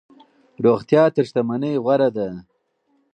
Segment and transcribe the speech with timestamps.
[0.65, 2.29] روغتیا تر شتمنۍ غوره ده.